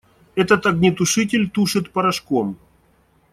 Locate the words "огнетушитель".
0.65-1.47